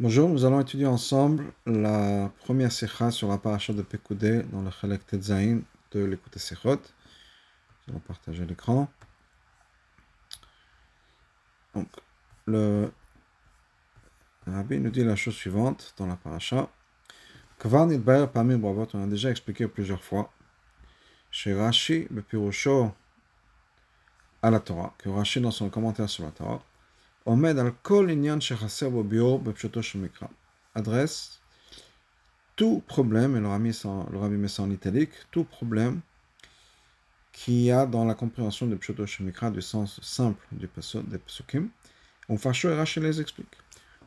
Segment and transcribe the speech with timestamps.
[0.00, 4.68] Bonjour, nous allons étudier ensemble la première sécha sur la paracha de Pekoudé dans le
[4.68, 5.60] Chalek Tetzain
[5.92, 6.80] de l'écoute Sechot.
[7.86, 8.88] Nous allons partager l'écran.
[11.74, 11.86] Donc,
[12.46, 12.90] le
[14.48, 16.68] Rabbi nous dit la chose suivante dans la paracha.
[17.60, 20.32] Kvar Nidbaer Pamir Bravot, on a déjà expliqué plusieurs fois.
[21.30, 22.92] Chez Rashi, le Pirusho
[24.42, 26.60] à la Torah, que Rashi dans son commentaire sur la Torah,
[30.76, 31.40] Adresse
[32.56, 36.00] tout problème, et le Rabbi met ça en italique, tout problème
[37.32, 41.68] qu'il y a dans la compréhension de Pshoto Shemikra, du sens simple du des Pesukim.
[42.28, 43.56] On Fasho et Rashi les explique.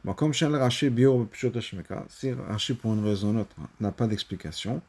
[0.05, 3.39] Bon, comme chez le Rashi bio Pshoto Shemikra, si Rashi pour une raison ou une
[3.39, 4.81] autre n'a pas d'explication,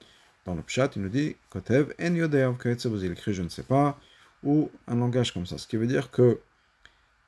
[0.45, 3.99] dans le Pshat, il nous dit Kotev en yodev il écrit je ne sais pas,
[4.45, 5.59] ou un langage comme ça.
[5.59, 6.41] Ce qui veut dire que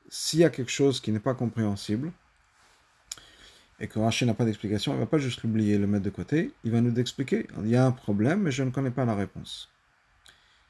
[0.09, 2.11] s'il y a quelque chose qui n'est pas compréhensible,
[3.79, 6.11] et que Rachid n'a pas d'explication, il ne va pas juste l'oublier, le mettre de
[6.11, 7.47] côté, il va nous expliquer.
[7.63, 9.69] Il y a un problème, mais je ne connais pas la réponse.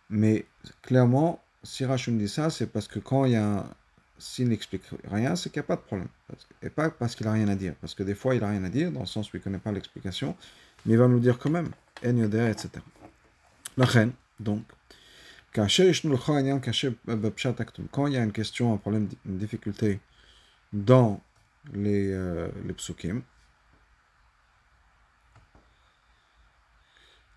[0.09, 0.45] Mais
[0.81, 3.35] clairement, si Rachid dit ça, c'est parce que quand il
[4.17, 6.07] S'il n'explique rien, c'est qu'il n'y a pas de problème.
[6.61, 7.73] Et pas parce qu'il n'a rien à dire.
[7.81, 9.43] Parce que des fois, il n'a rien à dire, dans le sens où il ne
[9.43, 10.35] connaît pas l'explication,
[10.85, 11.71] mais il va nous dire quand même,
[12.03, 12.69] etc.
[13.77, 14.63] La reine, donc,
[15.53, 15.67] quand
[18.07, 19.99] il y a une question, un problème, une difficulté
[20.73, 21.21] dans
[21.73, 23.21] les, euh, les psukim,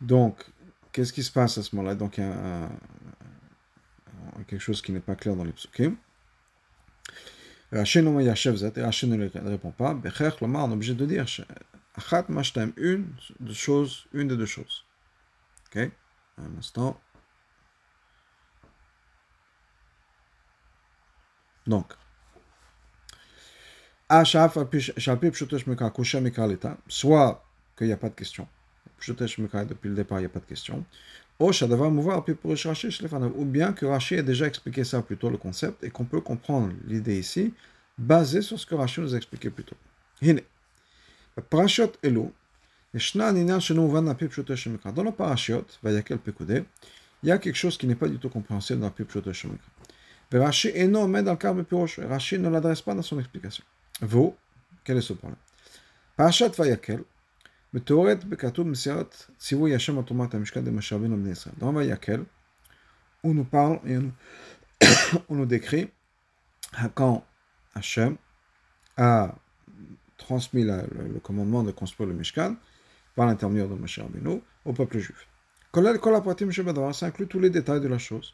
[0.01, 0.45] donc,
[0.92, 2.69] qu'est-ce qui se passe à ce moment-là Donc, il y a
[4.47, 5.97] quelque chose qui n'est pas clair dans les psukim.
[7.73, 9.95] Ne ne répond pas.
[9.95, 11.27] on est obligé de dire
[12.77, 13.07] une
[13.53, 14.85] chose, une des deux choses.
[15.67, 15.91] Ok
[16.39, 17.01] Un instant.
[21.67, 21.87] Donc,
[26.89, 27.45] soit
[27.77, 28.47] qu'il n'y a pas de question,
[29.07, 30.85] depuis le départ, il n'y a pas de question,
[31.41, 31.51] ou
[33.45, 36.73] bien que Rashi a déjà expliqué ça plus tôt, le concept, et qu'on peut comprendre
[36.86, 37.53] l'idée ici,
[37.98, 39.77] basée sur ce que Rashi nous a expliqué plus tôt.
[44.95, 48.86] Dans le parashiot, il y a quelque chose qui n'est pas du tout compréhensible dans
[48.86, 49.67] la Pipshoto Shemikra.
[50.33, 53.64] Rashi eno met dans le cadre de Rashi ne l'adresse pas dans son explication.
[54.02, 54.36] Vous,
[54.83, 55.37] quel est ce problème
[56.15, 57.04] Parashat Vayakel,
[57.73, 61.55] מתוארת בכתוב מסירת ציווי השם על תרומת המשכן דמשאבים לבני ישראל.
[61.60, 62.23] Dans Vayakel,
[63.23, 63.98] on nous parle et
[65.30, 65.89] on nous décrit
[66.95, 67.23] quand
[67.76, 68.17] Hachem
[68.98, 69.36] a
[70.17, 72.55] transmis la, le, le, commandement de construire le Mishkan
[73.15, 75.27] par l'intermédiaire de Moshe Rabbeinu au peuple juif.
[75.73, 78.33] Ça inclut tous les détails de la chose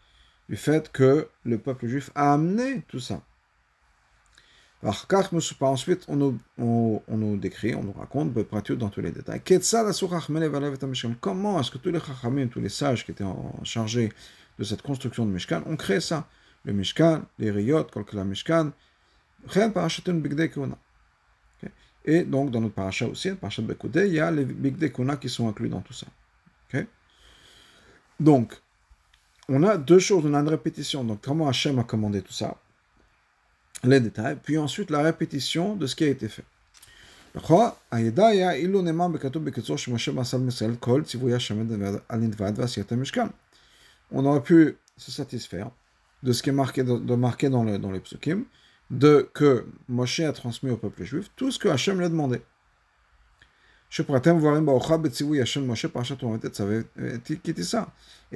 [0.51, 3.21] du fait que le peuple juif a amené tout ça.
[4.83, 9.41] Ensuite, on nous, on, on nous décrit, on nous raconte, dans tous les détails.
[11.21, 13.23] Comment est-ce que tous les chachamim, tous les sages qui étaient
[13.63, 14.11] chargés
[14.59, 16.27] de cette construction de Mishkan ont créé ça?
[16.65, 18.71] Le Mishkan, les riyot, la Mishkan,
[22.03, 25.29] et donc, dans notre paracha aussi, le paracha de il y a les Bigdei qui
[25.29, 26.07] sont inclus dans tout ça.
[28.19, 28.61] Donc,
[29.51, 30.25] on a deux choses.
[30.25, 31.03] On a une répétition.
[31.03, 32.55] Donc, comment Hachem a commandé tout ça,
[33.83, 36.43] les détails, puis ensuite la répétition de ce qui a été fait.
[44.11, 45.71] On aurait pu se satisfaire
[46.23, 48.43] de ce qui est marqué, dans les psukim,
[48.91, 52.41] de que Moshe a transmis au peuple juif tout ce que Hachem lui a demandé.
[53.93, 54.03] Et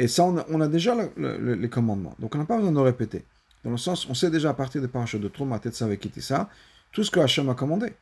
[0.10, 2.14] ça, on a, déjà les commandements.
[2.20, 3.24] Donc on n'a pas besoin de répéter.
[3.64, 6.50] Dans le sens, on sait déjà à partir des parachutes de Trouma, Tetzav et Kitissa,
[6.92, 7.94] tout ce que Hachem a commandé.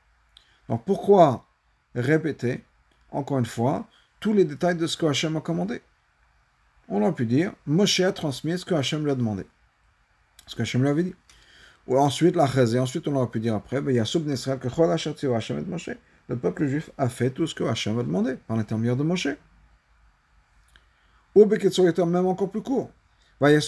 [0.68, 1.46] Donc pourquoi
[1.94, 2.64] répéter,
[3.12, 3.86] encore une fois,
[4.20, 5.84] tous les détails de ce que Hachem a commandé?
[6.90, 9.46] On aurait pu dire, Moshe a transmis ce que Hachem lui a demandé.
[10.48, 11.14] Ce que Hachem lui avait dit.
[11.86, 14.70] Ou ensuite, la chazé, ensuite on aurait pu dire après, Yasub Nesral, que
[15.32, 15.92] Hachem et Moshe
[16.30, 19.28] le peuple juif a fait tout ce que Hachem a demandé par l'intermédiaire de Moshe.
[21.36, 21.46] Ou
[21.88, 22.92] était même encore plus court.
[23.42, 23.60] Le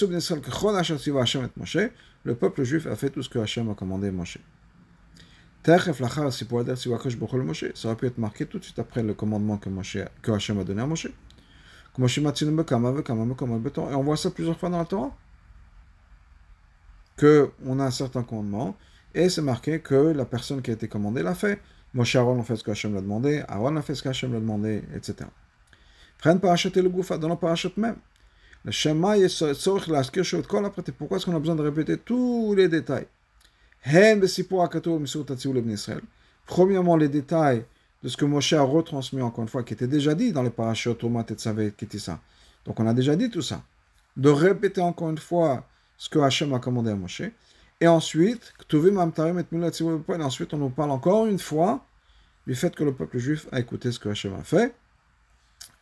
[2.33, 4.11] peuple juif a fait tout ce que Hachem a commandé
[7.17, 7.65] bochol Moshe.
[7.73, 10.59] Ça aurait pu être marqué tout de suite après le commandement que, Moshe, que Hachem
[10.59, 11.07] a donné à Moshe.
[11.07, 11.11] Et
[11.97, 15.15] on voit ça plusieurs fois dans la Torah.
[17.17, 18.77] Que on a un certain commandement,
[19.13, 21.61] et c'est marqué que la personne qui a été commandée l'a fait.
[21.95, 24.33] Moshe Aaron a fait ce que Hachem l'a demandé, Aaron a fait ce que Hachem
[24.33, 25.15] l'a demandé, etc.
[26.17, 27.95] Prenne parachat et le goufa, dans la parachat même.
[28.65, 30.83] Le Shema est tzorich l'askir shot kol après.
[30.91, 33.07] Pourquoi est-ce qu'on a besoin de répéter tous les détails?
[36.47, 37.63] Premièrement, les détails
[38.03, 40.49] de ce que Moshe a retransmis encore une fois, qui était déjà dit dans les
[40.49, 42.19] parachutes, Tomat et Tzavé et ça.
[42.65, 43.61] Donc on a déjà dit tout ça.
[44.17, 45.65] De répéter encore une fois
[45.97, 47.21] ce que Hachem a commandé à Moshe.
[47.81, 51.85] Et ensuite, ensuite on nous parle encore une fois
[52.47, 54.73] du fait que le peuple juif a écouté ce que Hachem a fait,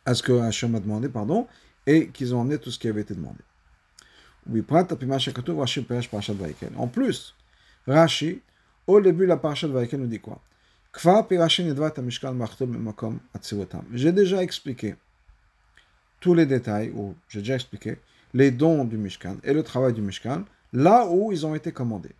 [0.04, 1.46] à ce que Hachem a demandé, pardon,
[1.86, 3.40] et qu'ils ont emmené tout ce qui avait été demandé.
[6.76, 7.34] En plus,
[7.86, 8.42] Rashi,
[8.86, 10.40] au début, la parasha de nous dit quoi?
[13.92, 14.96] J'ai déjà expliqué
[16.20, 17.98] tous les détails, ou j'ai déjà expliqué
[18.32, 20.44] les dons du Mishkan et le travail du Mishkan,
[20.74, 22.14] là où ils ont été commandés.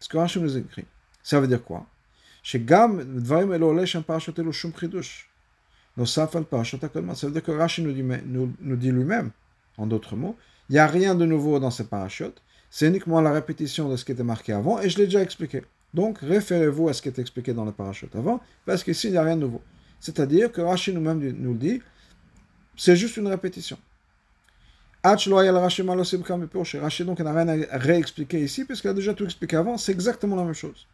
[0.00, 0.86] Ce que Rashi nous écrit.
[1.22, 1.84] Ça veut dire quoi?
[2.42, 2.82] Ça veut dire
[7.42, 9.32] que Rashi nous dit, nous, nous dit lui-même,
[9.76, 10.36] en d'autres mots,
[10.70, 12.40] il n'y a rien de nouveau dans ces parachutes,
[12.70, 15.64] c'est uniquement la répétition de ce qui était marqué avant, et je l'ai déjà expliqué.
[15.92, 19.16] Donc, référez-vous à ce qui est expliqué dans le parachute avant, parce qu'ici, il n'y
[19.16, 19.60] a rien de nouveau.
[19.98, 21.82] C'est-à-dire que Rashi nous-même nous le dit,
[22.76, 23.76] c'est juste une répétition.
[26.78, 30.36] Rashi donc n'a rien à réexpliquer ici, puisqu'il a déjà tout expliqué avant, c'est exactement
[30.36, 30.86] la même chose.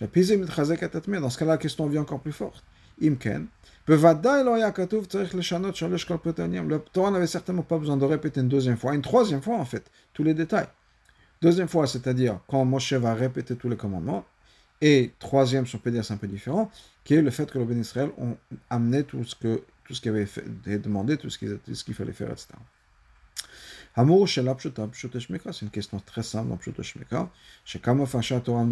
[0.00, 2.64] Dans ce cas-là, la question vient encore plus forte.
[3.02, 3.46] Imken,
[3.86, 3.96] le
[6.92, 9.90] Torah n'avait certainement pas besoin de répéter une deuxième fois, une troisième fois en fait,
[10.12, 10.68] tous les détails.
[11.42, 14.24] Deuxième fois, c'est-à-dire quand Moshe va répéter tous les commandements.
[14.80, 16.70] Et troisième, si on peut dire c'est un peu différent,
[17.04, 18.36] qui est le fait que le Ben Israël ont
[18.70, 20.26] amené tout ce, que, tout ce avait
[20.78, 22.48] demandé, tout ce qu'il fallait faire, etc.
[24.26, 24.42] Chez
[25.52, 27.30] c'est une question très simple dans Pshut Shmeka.
[27.64, 28.66] Chez Kama Fasha Torah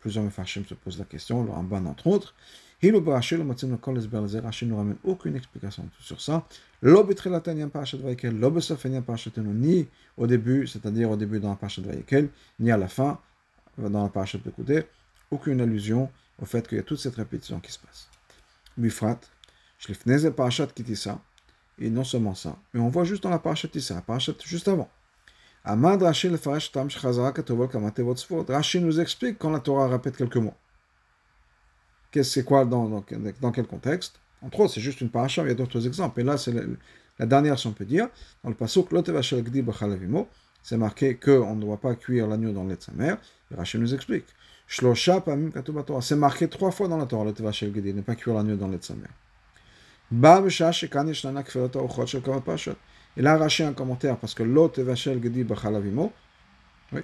[0.00, 2.34] plusieurs Mefashim se posent la question, le Ramban entre autres.
[2.82, 6.44] Hilo Barashi, le Matzim Kol Esber Rashi ne ramène aucune explication sur ça.
[6.82, 9.86] Lo Betrilatan Yam Parashat Vayikel, Lo Besof Yam Parashat ni
[10.16, 12.28] au début, c'est-à-dire au début dans la Parashat Vayikel,
[12.58, 13.20] ni à la fin,
[13.78, 14.82] dans la Parashat Bekouté,
[15.30, 16.10] aucune allusion
[16.42, 18.08] au fait qu'il y a toute cette répétition qui se passe.
[18.76, 19.20] Mifrat,
[19.78, 21.20] Shlifneze Parashat Kitissa,
[21.78, 24.68] et non seulement ça, mais on voit juste dans la Parashat Tissa, la Parashat juste
[24.68, 24.88] avant.
[25.64, 26.88] Amad Rashi le Farash Tam.
[28.48, 30.54] Rashi nous explique quand la Torah répète quelques mots.
[32.10, 33.02] Qu'est-ce c'est quoi dans,
[33.40, 34.20] dans, quel contexte?
[34.42, 36.20] Entre autres, c'est juste une paracha, il y a d'autres exemples.
[36.20, 36.52] Et là, c'est
[37.18, 38.08] la, dernière, si on peut dire.
[38.42, 38.84] Dans le passage,
[40.62, 43.18] c'est marqué qu'on ne doit pas cuire l'agneau dans le de sa mère.
[43.50, 44.26] Et Rachel nous explique.
[44.68, 48.84] C'est marqué trois fois dans la Torah, le ne pas cuire l'agneau dans le de
[48.84, 49.10] sa mère.
[53.16, 56.12] Et là, Rachel a un commentaire parce que l'autre Vachel Gedi Bachalavimo,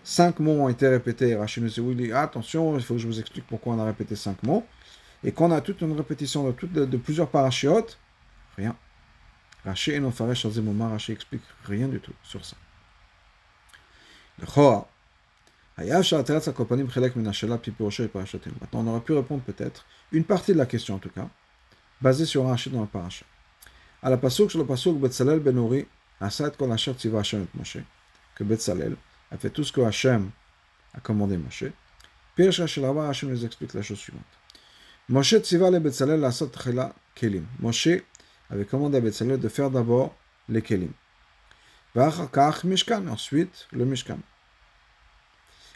[0.03, 1.37] cinq mots ont été répétés.
[1.37, 4.43] Rachel nous dit attention, il faut que je vous explique pourquoi on a répété cinq
[4.43, 4.67] mots
[5.23, 7.99] et qu'on a toute une répétition de, de, plusieurs parachiotes,
[8.57, 8.75] rien.
[9.65, 12.57] Rashi et Nofaresh Azimoma, Rashi explique rien du tout sur ça.
[18.61, 21.29] Maintenant, on aurait pu répondre peut-être une partie de la question en tout cas,
[22.01, 23.27] basée sur Rashi dans le parachat.
[24.03, 25.87] À la pasuk sur le pasuk Betzalel ben Uri,
[26.21, 27.79] Asad kol asher tziva Hashem et Moshe,
[28.35, 28.97] que Betzalel
[29.31, 30.31] a fait tout ce que Hashem
[30.95, 31.65] a commandé Moshe.
[32.35, 34.23] Puis Rashi Hashem nous explique la chose suivante.
[35.09, 37.47] Moshe tziva le Betzalel la tchila kelim.
[37.59, 37.89] Moshe
[38.49, 40.15] avait commandé à Betzalel de faire d'abord
[40.49, 40.93] les kelim.
[41.95, 44.19] Vachakach mishkan, ensuite le mishkan.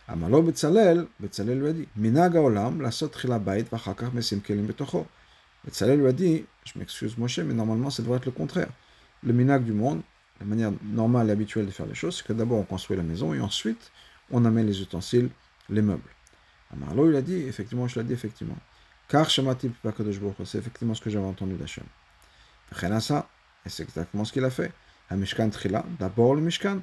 [0.08, 4.66] Amalo Betzalel, Betzalel lui a dit, Minag haolam la tchila bait vachakach mesim kelim
[5.64, 5.86] betocho.
[5.86, 8.68] Betzalel lui a dit, je m'excuse Moshe, mais normalement ça devrait être le contraire.
[9.22, 10.02] Le minag du monde,
[10.40, 13.02] la manière normale et habituelle de faire les choses, c'est que d'abord on construit la
[13.02, 13.90] maison et ensuite
[14.30, 15.30] on amène les ustensiles,
[15.68, 16.02] les meubles.
[16.72, 18.58] Amarlo il a dit, effectivement, je l'ai dit effectivement.
[19.08, 19.70] Car Shemati
[20.44, 21.84] c'est effectivement ce que j'avais entendu d'Hachem.
[23.66, 24.72] Et c'est exactement ce qu'il a fait.
[25.10, 26.80] Mishkan Trila, d'abord le Mishkan,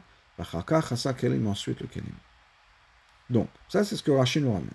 [1.18, 2.14] Kelim, ensuite le Kelim.
[3.30, 4.70] Donc, ça c'est ce que Rashi nous ramène.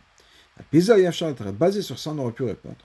[0.56, 2.76] La Pisa Yachar basé sur ça, on aurait pu répondre.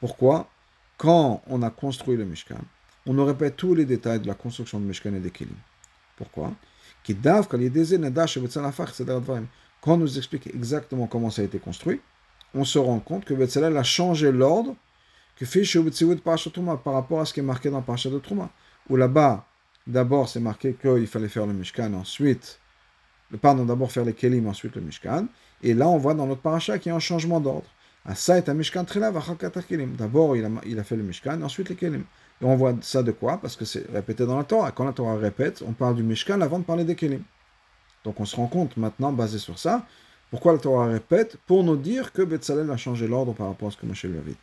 [0.00, 0.48] Pourquoi
[0.96, 2.60] Quand on a construit le Mishkan,
[3.06, 5.56] on aurait répète tous les détails de la construction du Mishkan et des Kelim.
[6.16, 6.52] Pourquoi
[9.80, 12.00] quand on nous explique exactement comment ça a été construit,
[12.52, 14.74] on se rend compte que Betzalel a changé l'ordre
[15.36, 15.62] que fait
[16.82, 18.50] par rapport à ce qui est marqué dans Parashat de Trouma.
[18.88, 19.46] Où là-bas,
[19.86, 22.58] d'abord c'est marqué qu'il fallait faire le Mishkan, ensuite
[23.40, 25.26] pardon, d'abord faire les kelim, ensuite le mishkan.
[25.62, 27.66] Et là, on voit dans notre paracha qu'il y a un changement d'ordre.
[28.14, 32.04] Ça D'abord, il a, il a fait le Mishkan, ensuite les Kelim.
[32.40, 33.38] Et on voit ça de quoi?
[33.38, 34.70] Parce que c'est répété dans la Torah.
[34.70, 37.22] Quand la Torah répète, on parle du Mishkan avant de parler des Kelim.
[38.04, 39.84] Donc on se rend compte maintenant, basé sur ça,
[40.30, 41.36] pourquoi la Torah répète?
[41.46, 44.18] Pour nous dire que Betzalel a changé l'ordre par rapport à ce que Moshe lui
[44.18, 44.36] avait dit.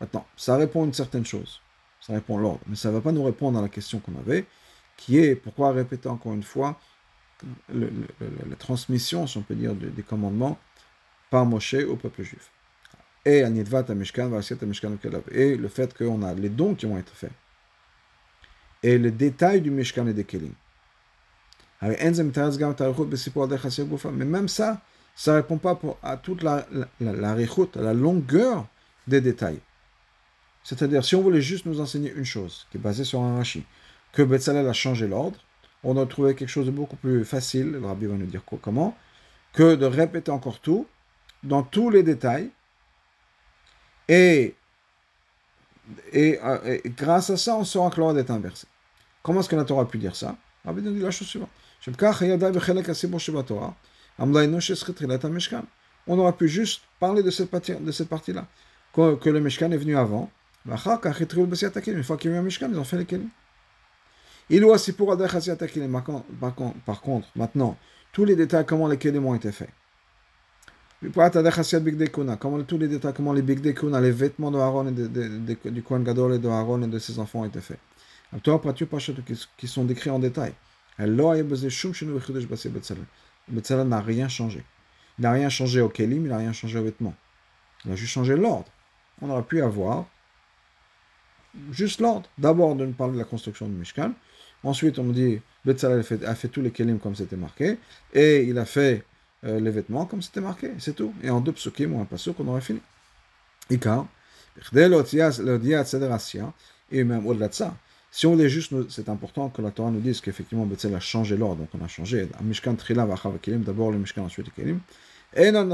[0.00, 1.60] Maintenant, ça répond à une certaine chose.
[2.00, 2.60] Ça répond l'ordre.
[2.66, 4.46] Mais ça ne va pas nous répondre à la question qu'on avait,
[4.96, 6.80] qui est pourquoi répéter encore une fois
[7.72, 10.58] la transmission, si on peut dire, des commandements
[11.30, 12.50] par Moshe au peuple juif.
[13.24, 13.48] Et et
[15.56, 17.32] le fait qu'on a les dons qui vont être faits.
[18.82, 20.52] Et le détail du Mishkan et des Kelim.
[21.82, 21.96] Mais
[24.24, 24.80] même ça,
[25.14, 26.66] ça ne répond pas à toute la,
[27.00, 28.66] la, la longueur
[29.06, 29.60] des détails.
[30.62, 33.64] C'est-à-dire, si on voulait juste nous enseigner une chose, qui est basée sur un Rashi,
[34.12, 35.38] que Betzalel a changé l'ordre,
[35.82, 38.96] on a trouvé quelque chose de beaucoup plus facile, le Rabbi va nous dire comment,
[39.52, 40.86] que de répéter encore tout,
[41.42, 42.50] dans tous les détails,
[44.08, 44.54] et,
[46.12, 46.38] et,
[46.96, 48.66] grâce à ça, on saura que l'ordre est inversé.
[49.22, 50.36] Comment est-ce que la Torah a pu dire ça?
[50.64, 51.50] Rabbi nous dit la chose suivante.
[56.06, 58.46] On aurait pu juste parler de cette partie-là,
[58.92, 60.30] que, le Mishkan est venu avant.
[60.66, 63.28] Une fois qu'il y a eu un Mishkan, ils ont fait les Kelim.
[64.48, 67.76] Il doit aussi pour Par contre, maintenant,
[68.12, 69.70] tous les détails, comment les Kelim ont été faits.
[72.40, 75.70] Comment tous les détails, comment les Big les vêtements de Aaron et de, de, de,
[75.70, 77.78] du Kohen Gadol et de Aaron et de ses enfants ont été faits.
[79.56, 80.52] Qui sont décrits en détail.
[83.50, 84.64] Betzalel n'a rien changé.
[85.18, 87.14] Il n'a rien changé au kelim, il n'a rien changé aux vêtements.
[87.84, 88.70] Il a juste changé l'ordre.
[89.22, 90.06] On aurait pu avoir
[91.70, 92.28] juste l'ordre.
[92.38, 94.12] D'abord, de nous parler de la construction du Mishkan.
[94.62, 97.78] Ensuite, on dit, Betzalel a fait, tous les kelim comme c'était marqué.
[98.12, 99.04] Et il a fait
[99.44, 100.70] euh, les vêtements comme c'était marqué.
[100.78, 101.14] C'est tout.
[101.22, 102.80] Et en deux psukim ou un pasuk, on aurait fini.
[106.92, 107.74] Et même au-delà de ça,
[108.10, 111.36] si on est juste, c'est important que la Torah nous dise qu'effectivement Betzel a changé
[111.36, 112.28] l'ordre, donc on a changé.
[112.42, 113.06] Mishkan Trila
[113.40, 114.80] Kelim, d'abord le Mishkan, ensuite le Kelim.
[115.36, 115.64] Et on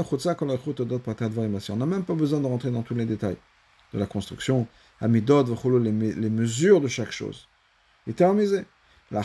[1.75, 3.37] n'a même pas besoin de rentrer dans tous les détails
[3.93, 4.67] de la construction,
[5.01, 7.47] les mesures de chaque chose.
[8.07, 8.65] Et terminé.
[9.11, 9.21] La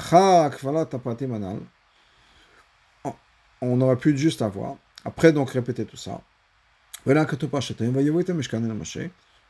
[3.61, 4.77] On aurait pu juste avoir.
[5.05, 6.21] Après, donc, répéter tout ça.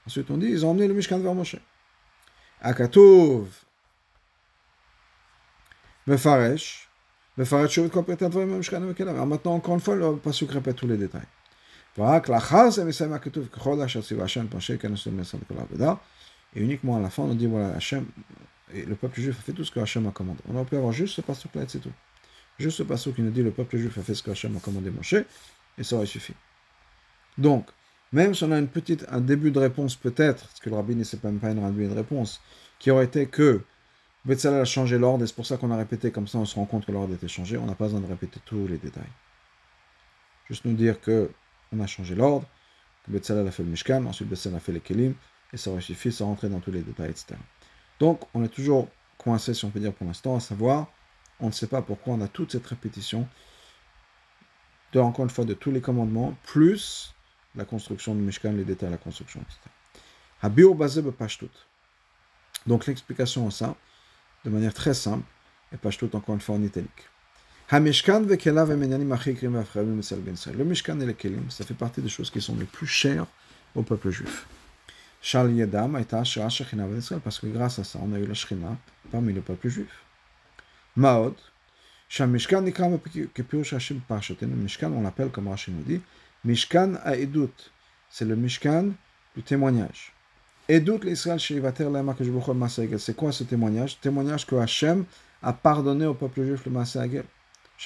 [0.07, 1.57] Ensuite, on dit, ils ont emmené le Mishkan vers Moshe.
[2.61, 3.49] Akatov.
[6.07, 6.89] Mefaresh.
[7.37, 11.27] Mefaresh, Maintenant, encore une fois, pas Pasuk répète tous les détails.
[11.98, 15.94] ורק לאחר זה מסיים הכתוב, ככל אשר ציווה השם את משה כנס למסר לכל העבודה,
[16.56, 18.06] et uniquement à la fin, on dit, voilà, Hachem,
[18.74, 20.40] et le peuple juif a fait tout ce que Hachem a commandé.
[20.50, 21.92] On aurait pu avoir juste ce pasuk là et c'est tout.
[22.58, 24.60] Juste ce pasuk qui nous dit, le peuple juif a fait ce que Hachem a
[24.60, 25.16] commandé Moshe,
[25.78, 26.34] et ça aurait suffi.
[27.38, 27.70] Donc,
[28.12, 31.04] même si on a une petite, un début de réponse peut-être, parce que le rabbin,
[31.04, 32.42] c'est même pas une début de réponse,
[32.80, 33.62] qui aurait été que
[34.26, 36.56] Betzalel a changé l'ordre, et c'est pour ça qu'on a répété, comme ça on se
[36.56, 39.14] rend compte que l'ordre était changé, on n'a pas besoin de répéter tous les détails.
[40.50, 41.30] Juste nous dire que
[41.73, 42.47] on a changé l'ordre,
[43.09, 45.15] Betzalel a fait le Mishkan, ensuite Betzalel a fait les Kelim,
[45.53, 47.35] et ça aurait suffi sans rentrer dans tous les détails, etc.
[47.99, 48.89] Donc on est toujours
[49.19, 50.89] coincé, si on peut dire pour l'instant, à savoir,
[51.41, 53.29] on ne sait pas pourquoi on a toute cette répétition
[54.93, 57.15] de, encore une fois, de tous les commandements, plus
[57.55, 59.59] la construction du Mishkan, les détails de la construction, etc.
[60.43, 61.51] Habio basé pashtut.
[62.67, 63.77] Donc l'explication à ça,
[64.45, 65.25] de manière très simple,
[65.73, 67.09] et pashtut encore une fois en italique.
[67.71, 67.79] Le
[70.65, 73.27] Mishkan et les Kelim, ça fait partie des choses qui sont les plus chères
[73.75, 74.47] au peuple juif.
[77.25, 78.77] Parce que grâce à ça, on a eu la Shekhinah
[79.11, 80.03] parmi le peuple juif.
[80.97, 81.35] Maod,
[82.21, 82.27] on
[85.03, 86.03] l'appelle comme Rachid nous dit,
[86.45, 87.49] Mishkan a Edut,
[88.11, 88.91] c'est le Mishkan
[89.35, 90.13] du témoignage.
[90.69, 91.41] Edut l'Israël
[92.99, 93.99] c'est quoi ce témoignage?
[94.01, 95.07] Témoignage que Hachem
[95.43, 96.73] a pardonné au peuple juif le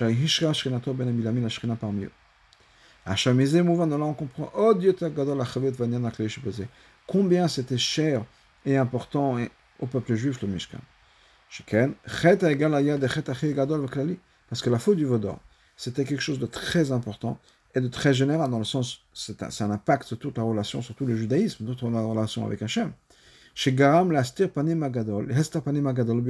[0.01, 0.81] Masagel.
[0.95, 2.11] ben parmi eux.
[3.05, 4.95] Hachem mouvant, là on comprend, oh Dieu
[7.07, 8.25] combien c'était cher
[8.65, 9.39] et important
[9.79, 10.81] au peuple juif le Mishkan.
[14.49, 15.39] Parce que la faute du Vaudor,
[15.77, 17.39] c'était quelque chose de très important
[17.75, 21.05] est de très général, dans le sens, c'est un, impact sur toute la relation, surtout
[21.05, 22.93] le judaïsme, toute la relation avec Hachem.
[23.55, 26.23] Chez Garam, l'astir panim agadol, hesta panim agadol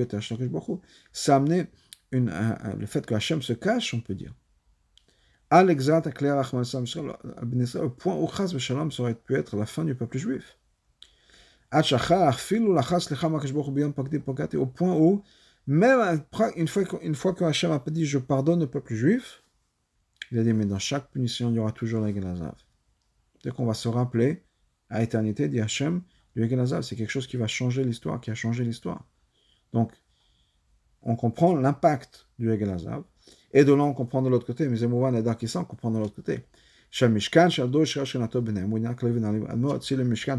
[1.13, 1.67] ça a amené
[2.13, 4.35] le fait que Hachem se cache, on peut dire.
[5.51, 10.59] À l'exact, au point où Chaz Shalom, aurait pu être la fin du peuple juif.
[14.55, 15.23] au point où,
[15.67, 16.25] même
[16.57, 19.43] une fois, une fois que Hachem a dit je pardonne au peuple juif,
[20.33, 22.55] il a dit mais dans chaque punition il y aura toujours la Gelazav.
[23.45, 24.45] Dès qu'on va se rappeler
[24.91, 26.03] à éternité, dit Hachem,
[26.35, 29.05] le Gelazav c'est quelque chose qui va changer l'histoire, qui a changé l'histoire.
[29.73, 29.93] Donc,
[31.07, 33.05] on comprend l'impact du Egelazav,
[33.53, 35.99] et de là on comprend de l'autre côté, mais Zemouvan et Darkissa on comprend de
[35.99, 36.45] l'autre côté.
[36.91, 37.49] Si le Mishkan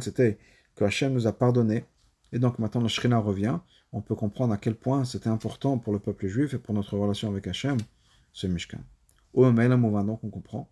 [0.01, 0.37] c'était
[0.75, 1.85] que Hachem nous a pardonné,
[2.33, 3.57] et donc maintenant le Shrina revient,
[3.93, 6.97] on peut comprendre à quel point c'était important pour le peuple juif et pour notre
[6.97, 7.77] relation avec Hachem,
[8.33, 8.81] ce Mishkan.
[9.33, 10.69] Donc on comprend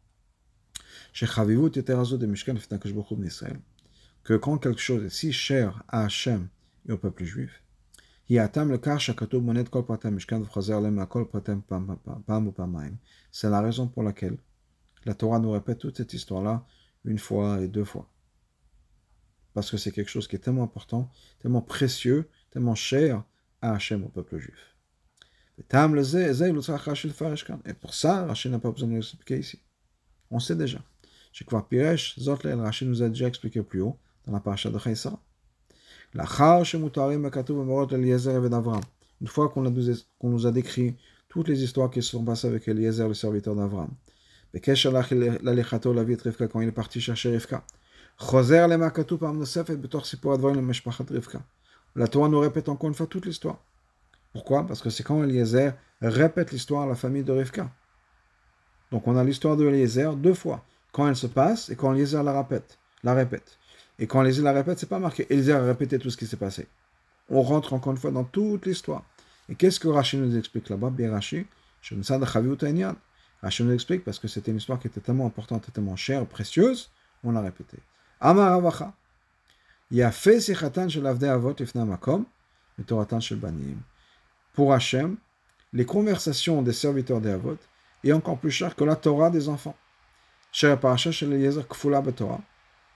[4.24, 6.50] que quand quelque chose est si cher à Hachem
[6.90, 7.65] et au peuple juif,
[13.32, 14.38] c'est la raison pour laquelle
[15.06, 16.66] la Torah nous répète toute cette histoire-là
[17.04, 18.10] une fois et deux fois.
[19.54, 23.24] Parce que c'est quelque chose qui est tellement important, tellement précieux, tellement cher
[23.62, 24.76] à Hachem, au peuple juif.
[25.58, 25.64] Et
[27.74, 29.62] pour ça, Rachid n'a pas besoin de l'expliquer ici.
[30.30, 30.80] On sait déjà.
[31.70, 35.22] Piresh, Rachid nous a déjà expliqué plus haut dans la paracha de Chaïsara.
[39.22, 40.96] Une fois qu'on nous a décrit
[41.28, 43.90] toutes les histoires qui se sont passées avec Eliezer, le serviteur d'Avram,
[44.54, 44.74] quand
[46.62, 47.66] il est parti chercher Rivka,
[51.98, 53.60] la Torah nous répète encore une fois toute l'histoire.
[54.32, 54.66] Pourquoi?
[54.66, 57.70] Parce que c'est quand Eliezer répète l'histoire à la famille de Rivka.
[58.92, 62.24] Donc on a l'histoire de Eliezer deux fois, quand elle se passe et quand Eliezer
[62.24, 62.80] la répète.
[63.04, 63.60] La répète.
[64.00, 65.26] Et quand les la répète, c'est pas marqué.
[65.30, 66.68] Eliezer a répété tout ce qui s'est passé.
[67.30, 69.04] On rentre encore une fois dans toute l'histoire.
[69.50, 70.90] Et qu'est-ce que Rachid nous explique là-bas?
[70.90, 71.20] Bien pas
[73.42, 76.90] Rachid nous explique parce que c'était une histoire qui était tellement importante, tellement chère, précieuse,
[77.24, 77.78] on l'a répété.
[78.20, 78.94] Amar Avacha.
[79.92, 82.26] Il a fait Sichatan shel Avdei Avot ifna makom,
[82.86, 83.78] Toratan shel Banim.
[84.54, 85.18] Pour Hachem,
[85.74, 87.58] les conversations des serviteurs des Avot
[88.04, 89.76] est encore plus cher que la Torah des enfants.
[90.82, 92.42] Parasha shel Eliezer Kfula Torah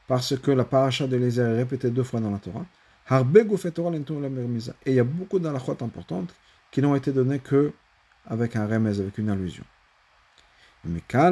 [0.10, 2.66] parce que la paracha de Lézer est répétée deux fois dans la Torah.
[3.12, 6.34] Et il y a beaucoup d'alakhot importantes
[6.72, 7.72] qui n'ont été données que
[8.26, 9.64] avec un remez, avec une allusion.
[10.84, 11.32] Mais quand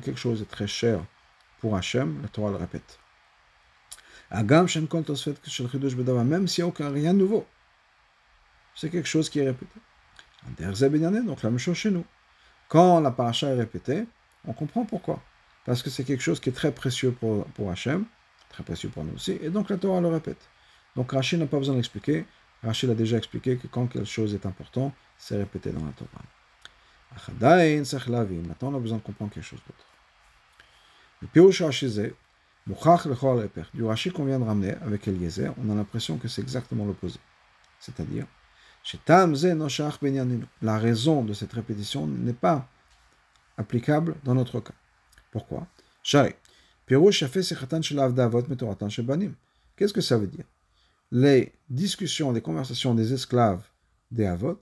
[0.00, 0.98] quelque chose est très cher
[1.60, 2.98] pour Hachem, la Torah le répète.
[4.32, 4.66] Même
[6.48, 7.46] s'il n'y a aucun rien de nouveau.
[8.74, 9.78] C'est quelque chose qui est répété.
[10.58, 12.04] Donc la même chose chez nous.
[12.74, 14.04] Quand la paracha est répétée,
[14.48, 15.22] on comprend pourquoi.
[15.64, 18.04] Parce que c'est quelque chose qui est très précieux pour, pour Hachem,
[18.48, 20.48] très précieux pour nous aussi, et donc la Torah le répète.
[20.96, 22.24] Donc Rachid n'a pas besoin d'expliquer.
[22.64, 26.24] Rachid a déjà expliqué que quand quelque chose est important, c'est répété dans la Torah.
[28.48, 29.86] Maintenant, on a besoin de comprendre quelque chose d'autre.
[31.22, 31.62] Le Pirush
[33.72, 37.20] du Rachid qu'on vient de ramener avec Eliezer, on a l'impression que c'est exactement l'opposé.
[37.78, 38.26] C'est-à-dire,
[40.62, 42.68] la raison de cette répétition n'est pas
[43.56, 44.74] applicable dans notre cas.
[45.30, 45.66] Pourquoi?
[49.76, 50.44] Qu'est-ce que ça veut dire?
[51.10, 53.62] Les discussions, les conversations des esclaves
[54.10, 54.60] des Avot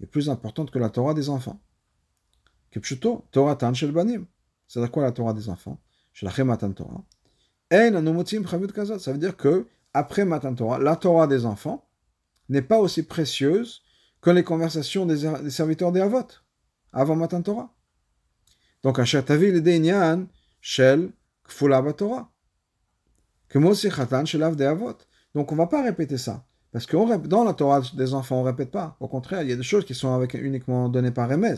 [0.00, 1.60] est plus importante que la Torah des enfants.
[3.30, 4.26] Torah Tan Banim.
[4.66, 5.80] C'est quoi la Torah des enfants?
[6.12, 6.26] Ça
[9.12, 11.88] veut dire que après Matan Torah, la Torah des enfants
[12.48, 13.82] n'est pas aussi précieuse
[14.20, 16.26] que les conversations des, serviteurs des Avot,
[16.92, 17.74] avant Matan Torah.
[18.82, 20.26] Donc, à Shatavil Deinian,
[20.60, 21.10] Shel,
[21.46, 22.30] Kfula Torah.
[23.48, 24.96] Que Mosi Khatan, Shelav des Avot.
[25.34, 26.46] Donc, on ne va pas répéter ça.
[26.72, 28.96] Parce que dans la Torah des enfants, on ne répète pas.
[28.98, 31.54] Au contraire, il y a des choses qui sont avec, uniquement données par Remez.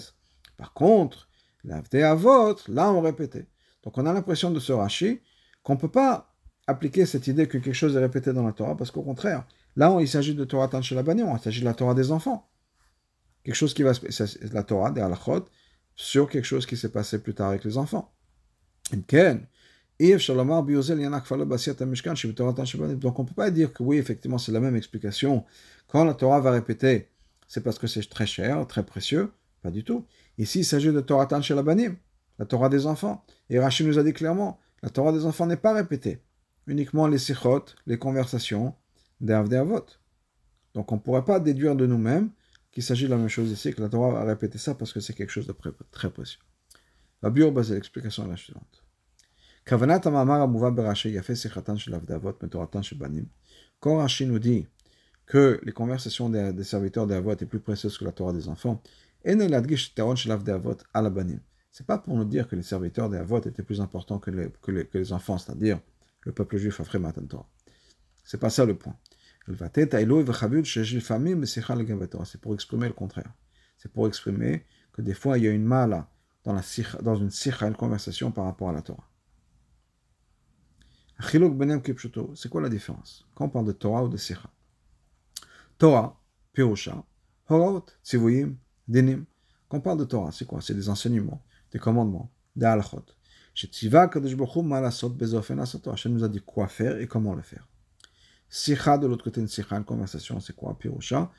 [0.56, 1.28] Par contre,
[1.64, 3.46] Lav des Avot, là, on répétait.
[3.82, 5.20] Donc, on a l'impression de ce Rashi
[5.62, 6.34] qu'on ne peut pas
[6.66, 9.44] appliquer cette idée que quelque chose est répété dans la Torah, parce qu'au contraire,
[9.76, 12.48] Là, il s'agit de Torah Tan il s'agit de la Torah des enfants.
[13.44, 15.06] Quelque chose qui va se la Torah des
[15.94, 18.12] sur quelque chose qui s'est passé plus tard avec les enfants.
[18.92, 19.38] Donc on
[23.22, 25.44] ne peut pas dire que oui, effectivement, c'est la même explication.
[25.88, 27.08] Quand la Torah va répéter,
[27.48, 29.30] c'est parce que c'est très cher, très précieux.
[29.62, 30.04] Pas du tout.
[30.38, 31.40] Ici, il s'agit de Torah Tan
[32.38, 33.24] la Torah des enfants.
[33.48, 36.20] Et Rachid nous a dit clairement, la Torah des enfants n'est pas répétée.
[36.66, 38.74] Uniquement les sikhot, les conversations,
[39.28, 39.86] Avot.
[40.74, 42.30] Donc on ne pourrait pas déduire de nous-mêmes
[42.70, 45.00] qu'il s'agit de la même chose ici, que la Torah a répété ça parce que
[45.00, 45.54] c'est quelque chose de
[45.90, 46.40] très précieux.
[47.22, 48.84] La basé l'explication est la suivante.
[53.80, 54.66] Quand Rashi nous dit
[55.24, 58.82] que les conversations des, serviteurs d'Avot est plus précieuses que la Torah des enfants,
[59.24, 59.34] c'est
[61.72, 64.30] C'est pas pour nous dire que les serviteurs des Avot étaient plus importants que
[64.98, 65.80] les enfants, c'est-à-dire
[66.20, 67.48] le peuple juif après Matan Torah.
[68.26, 68.96] C'est pas ça le point.
[69.46, 69.56] C'est
[72.40, 73.32] pour exprimer le contraire.
[73.76, 76.10] C'est pour exprimer que des fois il y a une mala
[76.42, 76.62] dans, la
[77.02, 79.08] dans une sikha, une conversation par rapport à la Torah.
[82.34, 83.24] C'est quoi la différence?
[83.36, 84.50] Quand on parle de Torah ou de sikha
[85.78, 86.20] Torah,
[86.52, 87.04] Pirusha,
[87.48, 88.56] Horaot, Tzivuyim,
[88.88, 89.24] Dinim.
[89.68, 90.60] Quand on parle de Torah, c'est quoi?
[90.60, 93.04] C'est des enseignements, des commandements, des halachot.
[95.92, 97.68] Hachem nous a dit quoi faire et comment le faire.
[98.48, 101.30] Sikha, de l'autre côté, une sikha, une conversation, c'est quoi Pirusha?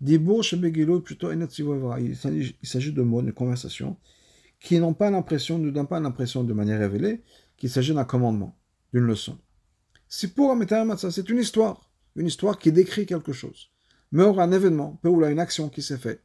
[0.00, 2.16] Dibur shebegilou, plutôt Il
[2.62, 3.96] s'agit de mots, de conversation,
[4.60, 7.22] qui n'ont pas l'impression, ne donnent pas l'impression de manière révélée
[7.56, 8.56] qu'il s'agit d'un commandement,
[8.92, 9.38] d'une leçon.
[10.08, 10.56] C'est pour
[10.96, 13.70] c'est une histoire, une histoire qui décrit quelque chose.
[14.12, 16.22] Mais aura un événement, peu ou là une action qui s'est faite.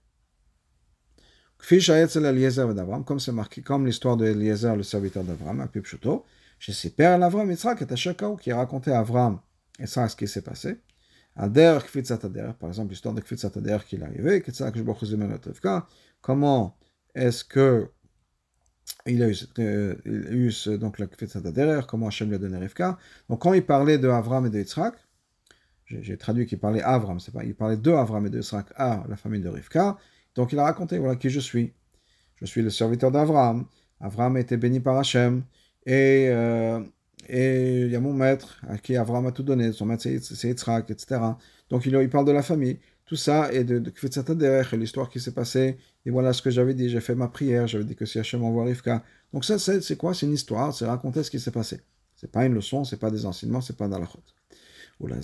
[3.05, 6.25] Comme c'est marqué, comme l'histoire de Eliezer, le serviteur d'Avram, à Pipchuto,
[6.57, 9.39] chez ses pères, l'Avram Yitzhak et qui a raconté à Avram
[9.79, 10.79] et ça, ce qui s'est passé.
[11.35, 14.43] Ader Kfitzatader, par exemple, l'histoire de Kfitzatader qui est arrivé,
[16.21, 16.77] comment
[17.15, 17.89] est-ce que
[19.05, 22.57] il a eu, euh, il a eu donc la Kfitzatader, comment Hachem lui a donné
[22.57, 22.97] Rivka.
[23.29, 24.95] Donc quand il parlait de Avram et de Yitzhak,
[25.85, 29.05] j'ai traduit qu'il parlait Avram, c'est pas, il parlait de Avram et de Yitzhak à
[29.07, 29.97] la famille de Rivka.
[30.35, 31.73] Donc il a raconté, voilà qui je suis.
[32.35, 33.65] Je suis le serviteur d'Avram.
[33.99, 35.43] Avram a été béni par Hachem.
[35.85, 36.81] Et euh,
[37.27, 40.47] et il y a mon maître à qui Avram a tout donné, son maître c'est
[40.47, 41.21] Yitzhak, etc.
[41.69, 42.79] Donc il, parle de la famille.
[43.05, 45.77] Tout ça et de, de l'histoire qui s'est passée.
[46.05, 48.43] Et voilà ce que j'avais dit, j'ai fait ma prière, j'avais dit que si Hachem
[48.43, 49.03] envoie Rivka.
[49.33, 50.13] Donc ça, c'est quoi?
[50.13, 51.81] C'est une histoire, c'est raconter ce qui s'est passé.
[52.15, 54.19] C'est pas une leçon, c'est pas des enseignements, c'est pas d'alachot.
[55.01, 55.21] Donc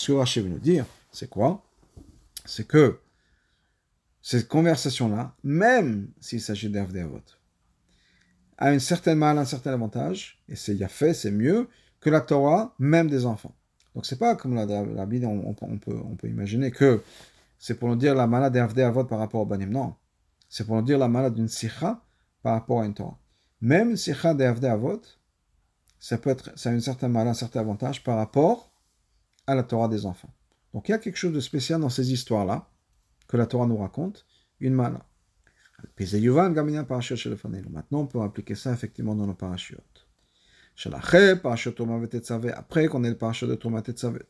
[0.00, 1.62] ce que Rashi veut nous dire, c'est quoi?
[2.44, 2.98] C'est que
[4.22, 7.20] cette conversation-là, même s'il s'agit d'Avot,
[8.58, 11.68] a une certaine mal, un certain avantage, et c'est fait, c'est mieux
[12.00, 13.54] que la Torah, même des enfants.
[13.94, 17.02] Donc c'est pas comme la, Bible, on, peut, imaginer que
[17.58, 19.70] c'est pour nous dire la malade d'Avot par rapport au Banim.
[19.70, 19.94] Non,
[20.48, 22.00] c'est pour nous dire la malade d'une sikha
[22.42, 23.18] par rapport à une Torah.
[23.60, 25.02] Même sikha d'Avot,
[25.98, 28.70] ça peut ça a une certaine mal, un certain avantage par rapport
[29.46, 30.30] à la Torah des enfants.
[30.72, 32.68] Donc il y a quelque chose de spécial dans ces histoires-là,
[33.28, 34.26] que la Torah nous raconte,
[34.58, 35.06] une mana.
[37.70, 40.08] Maintenant, on peut appliquer ça effectivement dans nos parachutes.
[40.86, 44.22] Après qu'on ait le parachute de Touma Tetzavet.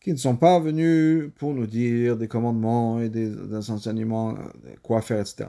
[0.00, 4.36] Qui ne sont pas venus pour nous dire des commandements et des, enseignements,
[4.82, 5.48] quoi faire, etc.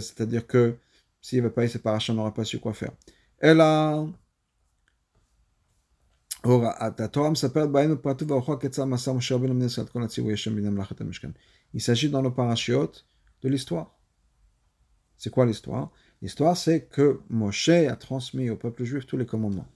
[0.00, 0.76] C'est-à-dire que
[1.22, 2.92] s'il n'y avait pas eu ces parachutes, on n'aurait pas su quoi faire.
[3.42, 4.06] Et là,
[11.74, 13.06] il s'agit dans le parachute
[13.42, 13.94] de l'histoire.
[15.16, 15.90] C'est quoi l'histoire
[16.22, 19.68] L'histoire, c'est que Moshe a transmis au peuple juif tous les commandements.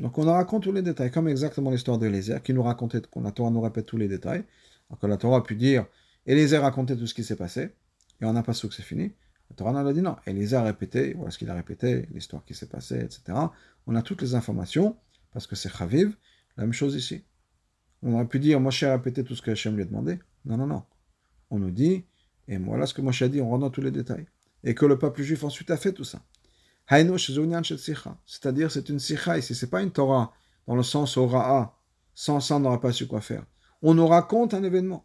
[0.00, 3.32] Donc on raconte tous les détails, comme exactement l'histoire d'Élézer, qui nous racontait, qu'on la
[3.32, 4.44] Torah nous répète tous les détails.
[4.88, 5.86] Alors que la Torah a pu dire,
[6.26, 7.74] Élézer racontait tout ce qui s'est passé,
[8.20, 9.12] et on n'a pas su que c'est fini.
[9.50, 10.16] La Torah nous a dit non.
[10.26, 13.38] Élézer a répété, voilà ce qu'il a répété, l'histoire qui s'est passée, etc.
[13.86, 14.96] On a toutes les informations
[15.36, 16.16] parce que c'est Chaviv,
[16.56, 17.22] la même chose ici.
[18.00, 20.18] On aurait pu dire, Moshe a répété tout ce que Hachem lui a demandé.
[20.46, 20.82] Non, non, non.
[21.50, 22.06] On nous dit,
[22.48, 24.24] et voilà ce que Moshe a dit, on rentre dans tous les détails.
[24.64, 26.22] Et que le peuple juif ensuite a fait tout ça.
[28.24, 30.32] C'est-à-dire, c'est une sikha ici, c'est pas une Torah,
[30.66, 31.76] dans le sens ra'a.
[32.14, 33.44] Sans ça, on n'aura pas su quoi faire.
[33.82, 35.04] On nous raconte un événement.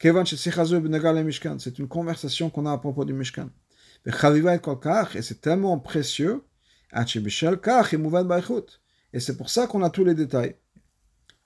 [0.00, 3.50] C'est une conversation qu'on a à propos du Mishkan.
[4.04, 4.10] Et
[5.22, 6.42] c'est tellement précieux.
[9.12, 10.56] Et c'est pour ça qu'on a tous les détails.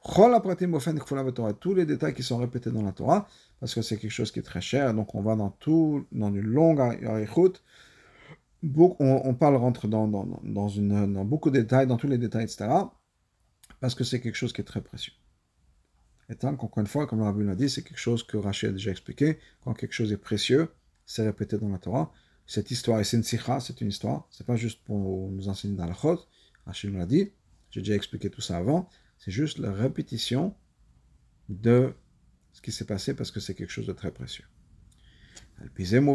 [0.05, 3.29] Tous les détails qui sont répétés dans la Torah,
[3.61, 6.33] parce que c'est quelque chose qui est très cher, donc on va dans tout, dans
[6.33, 6.81] une longue
[7.23, 7.63] écoute.
[8.65, 12.19] On, on parle, rentre dans, dans, dans, une, dans beaucoup de détails, dans tous les
[12.19, 12.69] détails, etc.
[13.81, 15.13] Parce que c'est quelque chose qui est très précieux.
[16.29, 18.71] Et tant qu'encore une fois, comme le Rabbi l'a dit, c'est quelque chose que Rachel
[18.71, 19.39] a déjà expliqué.
[19.65, 20.69] Quand quelque chose est précieux,
[21.05, 22.13] c'est répété dans la Torah.
[22.47, 24.27] Cette histoire, et c'est une sikha, c'est une histoire.
[24.31, 26.19] C'est pas juste pour nous enseigner dans la chod.
[26.67, 27.31] Rachel nous l'a dit.
[27.73, 28.89] J'ai déjà expliqué tout ça avant.
[29.19, 30.55] C'est juste la répétition
[31.49, 31.95] de
[32.53, 34.45] ce qui s'est passé parce que c'est quelque chose de très précieux.
[35.59, 36.07] Maintenant,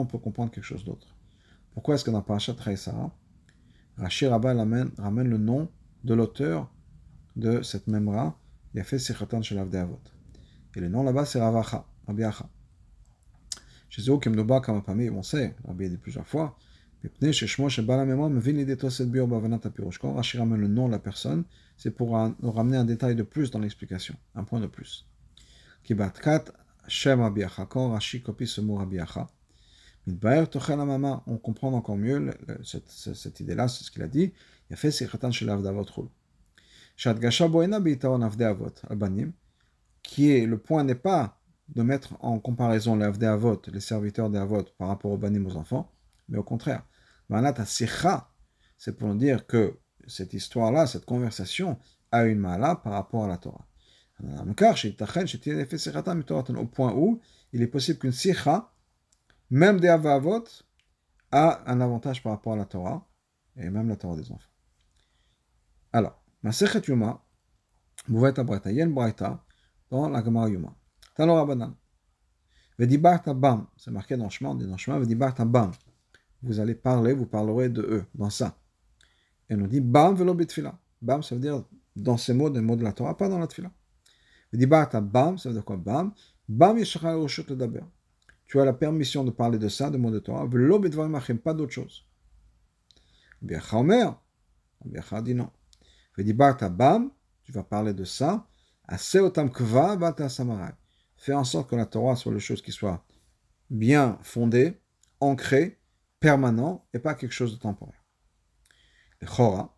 [0.00, 1.16] on peut comprendre quelque chose d'autre.
[1.74, 3.14] Pourquoi est-ce que dans Parashat Traïsara,
[3.96, 5.70] Rashi Rabba ramène, ramène le nom
[6.04, 6.72] de l'auteur
[7.34, 8.38] de cette memra,
[8.84, 10.00] fait Sikhatan Shelav Avot.
[10.76, 12.48] Et le nom là-bas, c'est Ravacha, Rabbi Acha.
[13.88, 16.56] Chez eux, comme on sait, Rabbi a dit plusieurs fois,
[20.00, 21.44] Quand Rashi ramène le nom de la personne,
[21.76, 25.06] c'est pour nous ramener un détail de plus dans l'explication, un point de plus.
[31.26, 32.30] On comprend encore mieux
[32.62, 34.32] cette, idée-là, ce qu'il a dit.
[40.18, 41.40] Le point n'est pas
[41.74, 45.92] de mettre en comparaison les serviteurs des Avot, par rapport aux enfants,
[46.28, 46.84] mais au contraire.
[48.78, 51.78] C'est pour nous dire que cette histoire-là, cette conversation,
[52.12, 53.66] a une mala par rapport à la Torah.
[54.20, 54.54] Au
[56.66, 57.20] point où
[57.52, 58.70] il est possible qu'une sikha
[59.50, 60.44] même des avavot,
[61.30, 63.06] a un avantage par rapport à la Torah,
[63.56, 64.50] et même la Torah des enfants.
[65.92, 67.22] Alors, Masechet Yuma,
[68.08, 69.44] Yen Braita,
[69.90, 70.74] dans la Gemara Yuma.
[71.14, 71.76] Tanora Banan.
[72.78, 75.72] Vedibarta Bam, c'est marqué dans le chemin, dans le chemin, Vedibarta Bam.
[76.46, 78.56] Vous allez parler, vous parlerez de eux, dans ça.
[79.50, 80.78] Et on nous dit Bam velo bitfila.
[81.02, 83.46] Bam, ça veut dire dans ces mots, des mots de la Torah, pas dans la
[83.46, 83.70] tfila.
[84.52, 86.12] Vedibarta Bam, ça veut dire quoi Bam?
[86.48, 87.82] Bam yeshachar roshut ledaber
[88.46, 90.48] tu as la permission de parler de ça, de mots de Torah,
[91.42, 92.06] pas d'autre chose.
[93.42, 94.20] Biacha Omer,
[94.84, 95.50] Biacha dit non.
[96.70, 97.10] bam,
[97.42, 98.46] tu vas parler de ça,
[98.86, 100.72] aseotam kva samarai.
[101.16, 103.04] Fais en sorte que la Torah soit les choses qui soient
[103.68, 104.78] bien fondées,
[105.18, 105.80] ancrées,
[106.26, 108.04] permanent, et pas quelque chose de temporaire.
[109.20, 109.76] Le chora,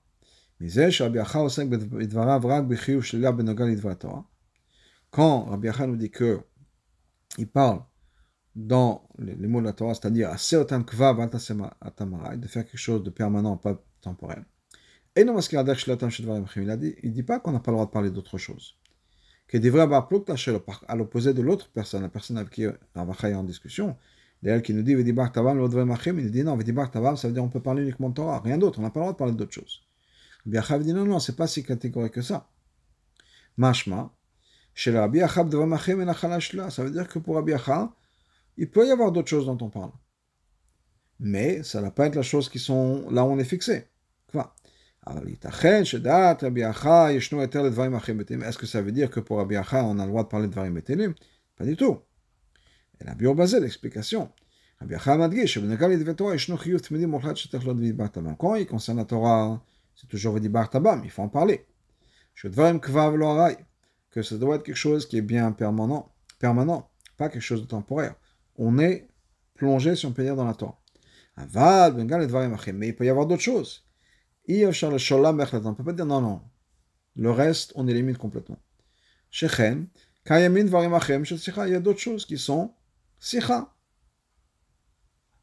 [5.11, 6.40] quand Rabbi Acha nous dit que
[7.37, 7.82] il parle
[8.56, 10.37] dans les, mots de la Torah, c'est-à-dire de
[12.46, 14.46] faire quelque chose de permanent, pas temporel.
[15.16, 18.11] Et non, il ne dit, il dit pas qu'on n'a pas le droit de parler
[18.11, 18.78] d'autre chose.
[19.48, 20.08] Que devrait avoir
[20.88, 23.96] à l'opposé de l'autre personne, la personne avec qui Ravacha est en discussion,
[24.44, 28.14] elle qui nous dit, il dit non, ça veut dire on peut parler uniquement de
[28.14, 29.83] Torah, rien d'autre, on n'a pas le droit de parler d'autre chose.
[30.46, 32.48] Biachav dit non, non, c'est pas si catégorique que ça.
[33.57, 34.12] Mashma,
[34.74, 37.88] chez Rabbi Achab ça veut dire que pour Rabbi Achab,
[38.57, 39.90] il peut y avoir d'autres choses dont on parle.
[41.20, 43.88] Mais ça ne va pas être la chose qui sont là où on est fixé.
[44.35, 45.96] Est-ce
[48.59, 50.74] que ça veut dire que pour Rabbi on a le droit de parler de Varim
[50.74, 51.14] Betelim?
[51.57, 51.98] Pas du tout.
[53.00, 54.30] Et la bio basée, l'explication.
[54.80, 54.87] Quand
[58.54, 59.62] il concerne la Torah,
[59.96, 61.66] c'est toujours Vedibar Tabam, il faut en parler.
[64.11, 67.66] Que ça doit être quelque chose qui est bien permanent, permanent, pas quelque chose de
[67.66, 68.14] temporaire
[68.58, 69.08] on est
[69.54, 70.78] plongé, si on peut dire, dans la Torah.
[71.37, 73.87] Mais il peut y avoir d'autres choses.
[74.48, 76.42] On ne peut pas dire non, non.
[77.14, 78.58] Le reste, on élimine complètement.
[79.32, 79.48] Il
[80.30, 80.44] y
[81.74, 82.74] a d'autres choses qui sont
[83.18, 83.74] sicha.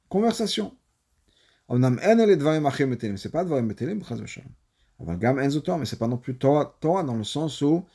[0.10, 0.76] Conversation.
[1.68, 4.02] C'est pas dvarim betelim,
[5.80, 7.86] mais c'est pas plus Torah, dans sens où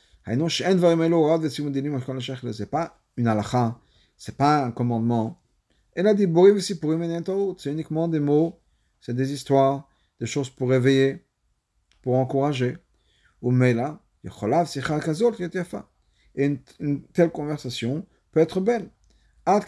[2.53, 3.79] c'est pas une halakha
[4.23, 5.41] c'est pas un commandement.
[5.93, 6.27] Elle a dit
[7.57, 8.59] c'est uniquement des mots,
[8.99, 9.89] c'est des histoires,
[10.19, 11.25] des choses pour réveiller,
[12.03, 12.77] pour encourager.
[13.41, 13.99] Ou là,
[16.35, 18.91] et une, une telle conversation peut être belle.
[19.45, 19.59] Ça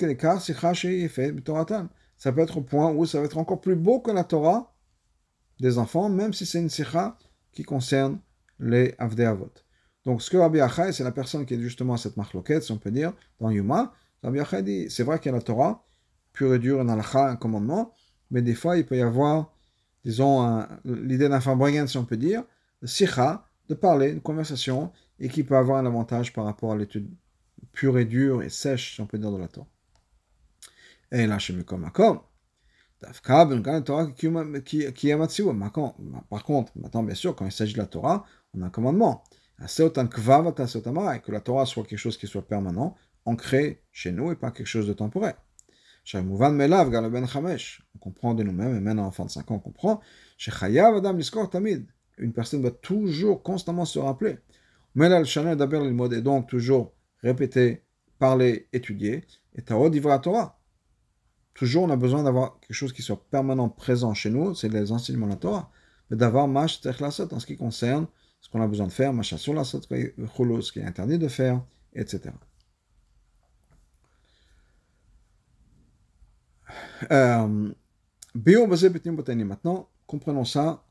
[2.32, 4.74] peut être au point où ça va être encore plus beau que la Torah
[5.60, 7.18] des enfants, même si c'est une sikha
[7.52, 8.20] qui concerne
[8.60, 9.52] les Avdei Avot.
[10.06, 12.72] Donc, ce que Rabbi Achai, c'est la personne qui est justement à cette marloquette, si
[12.72, 15.86] on peut dire, dans Yuma, c'est vrai qu'il y a la Torah,
[16.34, 17.94] pure et dure, un halakha, un commandement,
[18.32, 19.54] mais des fois, il peut y avoir,
[20.04, 22.44] disons, l'idée d'un fabregan, si on peut dire,
[22.84, 27.10] sikha, de parler, une conversation, et qui peut avoir un avantage par rapport à l'étude
[27.72, 29.68] pure et dure et sèche, si on peut dire, de la Torah.
[31.12, 32.20] Et là, chez Mekom Makom,
[36.30, 39.24] par contre, maintenant, bien sûr, quand il s'agit de la Torah, on a un commandement.
[39.58, 42.96] Que la Torah soit quelque chose qui soit permanent,
[43.26, 45.36] ancré chez nous et pas quelque chose de temporaire.
[46.14, 46.38] On
[48.00, 50.02] comprend de nous-mêmes, et même un enfant de 5 ans, on comprend.
[52.18, 54.38] Une personne doit toujours, constamment se rappeler.
[54.96, 56.94] Et donc toujours
[57.24, 57.84] répéter,
[58.20, 59.24] parler, étudier.
[59.56, 59.62] Et
[60.20, 60.60] Torah.
[61.54, 64.92] Toujours, on a besoin d'avoir quelque chose qui soit permanent, présent chez nous, c'est les
[64.92, 65.72] enseignements de la Torah.
[66.10, 68.08] Mais d'avoir mash en ce qui concerne
[68.42, 69.34] ce qu'on a besoin de faire, mash
[70.62, 72.32] ce qui est interdit de faire, etc.
[77.12, 77.72] Euh,
[79.44, 80.84] maintenant, comprenons ça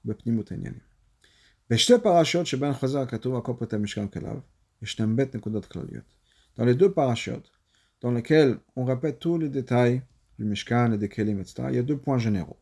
[6.57, 7.53] Dans les deux parachutes,
[8.01, 10.03] dans lesquels on répète tous les détails
[10.39, 12.59] du Mishkan et des Kelim, etc., il y a deux points généraux.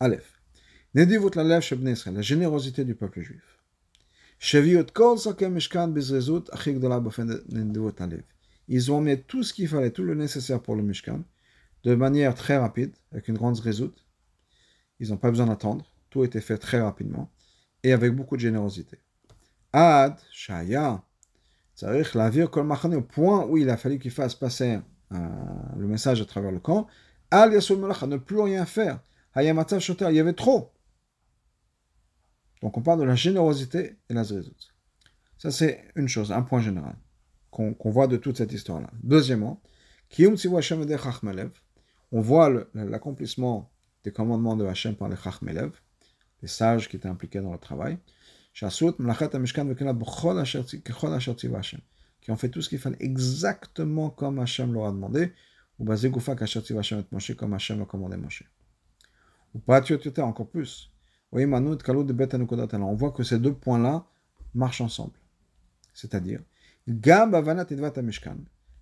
[0.00, 0.40] Aleph.
[0.94, 3.58] Nedivut la la générosité du peuple juif.
[4.38, 8.24] Sheviot kol sakem mishkan bizrezut achik de la nedivut.
[8.68, 11.24] Ils ont mis tout ce qu'il fallait, tout le nécessaire pour le mishkan,
[11.84, 14.06] de manière très rapide, avec une grande résoute.
[15.00, 15.90] Ils n'ont pas besoin d'attendre.
[16.10, 17.30] Tout était fait très rapidement
[17.82, 18.98] et avec beaucoup de générosité.
[19.72, 21.02] Ad, Shaya,
[21.78, 24.80] Tsarich, lavir kol au point où il a fallu qu'il fasse passer
[25.12, 25.18] euh,
[25.76, 26.88] le message à travers le camp.
[27.30, 28.98] Al Yasul ne plus rien faire.
[29.34, 30.72] Hayamatzah Shoter, il y avait trop.
[32.62, 34.74] Donc on parle de la générosité et la zrizout.
[35.36, 36.96] Ça c'est une chose, un point général
[37.52, 38.90] qu'on voit de toute cette histoire-là.
[39.02, 39.62] Deuxièmement,
[42.12, 43.70] on voit l'accomplissement
[44.04, 45.70] des commandements de Hachem par les Chachmelev,
[46.42, 47.98] les sages qui étaient impliqués dans le travail,
[52.20, 55.32] qui ont fait tout ce qu'il fallait exactement comme Hachem leur a demandé,
[55.78, 55.84] ou
[57.36, 58.42] comme Hachem a commandé Moshe.
[59.54, 59.62] Ou
[60.22, 60.90] encore plus.
[61.32, 64.06] On voit que ces deux points-là
[64.54, 65.18] marchent ensemble.
[65.94, 66.40] C'est-à-dire,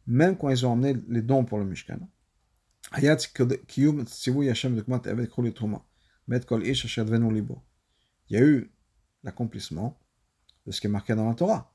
[0.07, 1.99] même quand ils ont emmené les dons pour le Mishkan,
[2.97, 3.05] il
[8.31, 8.71] y a eu
[9.27, 9.99] l'accomplissement
[10.67, 11.71] de ce qui est marqué dans la Torah.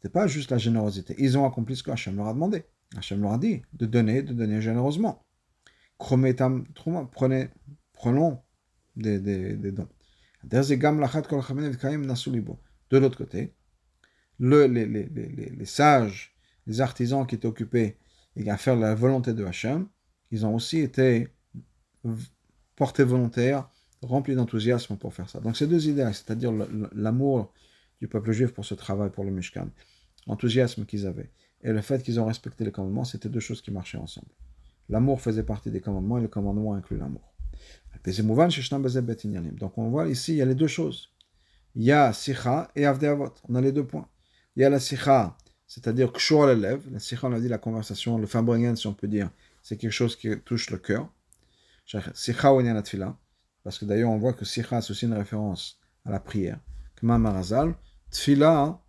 [0.00, 1.16] Ce n'est pas juste la générosité.
[1.18, 2.64] Ils ont accompli ce que Hachem leur a demandé.
[2.96, 5.24] Hachem leur a dit de donner, de donner généreusement.
[5.98, 6.34] Prenez,
[7.94, 8.40] prenons
[8.96, 9.88] des dons.
[10.44, 10.58] De
[12.98, 13.54] l'autre côté,
[14.38, 17.96] le, les, les, les, les, sages, les artisans qui étaient occupés
[18.46, 19.88] à faire la volonté de Hachem,
[20.30, 21.28] ils ont aussi été
[22.76, 23.70] portés volontaires,
[24.06, 25.40] remplis d'enthousiasme pour faire ça.
[25.40, 26.52] Donc ces deux idées, c'est-à-dire
[26.94, 27.52] l'amour
[28.00, 29.68] du peuple juif pour ce travail, pour le Mishkan,
[30.26, 31.30] l'enthousiasme qu'ils avaient,
[31.62, 34.28] et le fait qu'ils ont respecté les commandements, c'était deux choses qui marchaient ensemble.
[34.88, 37.34] L'amour faisait partie des commandements et le commandement inclut l'amour.
[39.52, 41.10] Donc on voit ici, il y a les deux choses.
[41.74, 43.32] Il y a Sikha et Avdeavot.
[43.48, 44.08] On a les deux points.
[44.56, 45.36] Il y a la Sikha,
[45.66, 46.82] c'est-à-dire Kshor l'élève.
[46.92, 49.30] La Sikha, on a dit la conversation, le Fabringen, si on peut dire,
[49.62, 51.08] c'est quelque chose qui touche le cœur.
[52.14, 52.60] Sikha ou.
[53.64, 56.60] Parce que d'ailleurs, on voit que Sikha, c'est aussi une référence à la prière.
[58.10, 58.80] Tfila.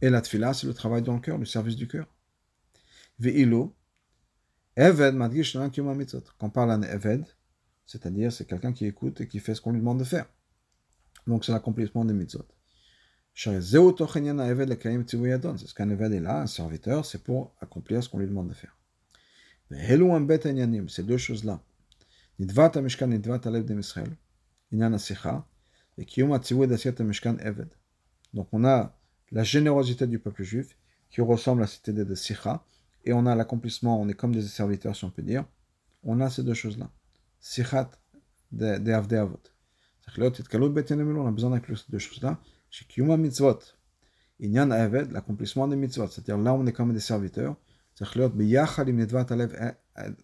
[0.00, 2.06] Et la Tfila, c'est le travail dans le cœur, le service du cœur.
[3.20, 3.76] Ve'ilo,
[4.76, 6.22] Eved Madgish Mitzvot.
[6.38, 7.26] Quand on parle d'un Eved,
[7.84, 10.26] c'est-à-dire c'est quelqu'un qui écoute et qui fait ce qu'on lui demande de faire.
[11.26, 12.46] Donc c'est l'accomplissement des mitzvot.
[13.34, 18.48] C'est ce qu'un Eved est là, un serviteur, c'est pour accomplir ce qu'on lui demande
[18.48, 18.76] de faire.
[20.88, 21.60] Ces deux choses-là.
[22.40, 24.10] Alev de Israël,
[24.72, 25.46] Inyan Asicha,
[25.96, 27.68] et Kiyum Atzivou Dasiat Mishkan Eved.
[28.34, 28.96] Donc on a
[29.32, 30.76] la générosité du peuple juif
[31.10, 32.64] qui ressemble à cette idée de Sicha,
[33.04, 35.44] et on a l'accomplissement, on est comme des serviteurs, si on peut dire,
[36.02, 36.90] on a ces deux choses-là.
[37.40, 37.90] Sichat
[38.52, 39.40] de Avde Avot.
[40.16, 42.38] On a besoin d'inclure ces deux choses-là.
[44.40, 47.56] L'accomplissement des mitzvot, c'est-à-dire là on est comme des serviteurs.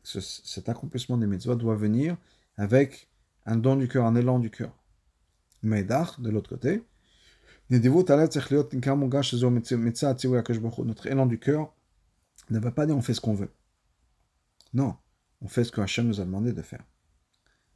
[0.04, 2.16] Cet accomplissement des mitzvot doit venir
[2.56, 3.08] avec
[3.46, 4.72] un don du cœur, un élan du cœur.
[5.62, 6.84] Meidach, de l'autre côté,
[10.84, 11.74] notre élan du cœur
[12.50, 13.50] ne va pas dire on fait ce qu'on veut.
[14.72, 14.96] Non,
[15.40, 16.84] on fait ce que Hachem nous a demandé de faire.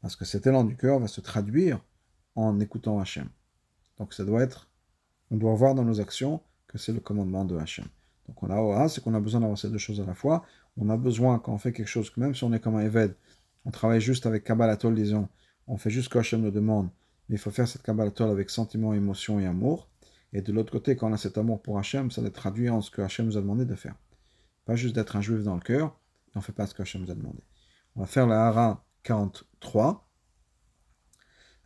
[0.00, 1.82] Parce que cet élan du cœur va se traduire
[2.36, 3.28] en écoutant Hachem.
[3.96, 4.70] Donc ça doit être,
[5.30, 7.86] on doit voir dans nos actions que c'est le commandement de Hachem.
[8.28, 10.44] Donc on a c'est qu'on a besoin d'avoir ces deux choses à la fois.
[10.76, 13.16] On a besoin, quand on fait quelque chose, même si on est comme un Eved,
[13.64, 15.28] on travaille juste avec Kabbalatol, disons,
[15.66, 16.90] on fait juste ce que Hachem nous demande,
[17.28, 19.88] mais il faut faire cette Kabbalatol avec sentiment, émotion et amour.
[20.32, 22.82] Et de l'autre côté, quand on a cet amour pour Hachem, ça être traduit en
[22.82, 23.94] ce que Hachem nous a demandé de faire.
[24.66, 25.98] Pas juste d'être un juif dans le cœur,
[26.34, 27.42] on ne fait pas ce que Hachem nous a demandé.
[27.96, 30.06] On va faire la Hara 43.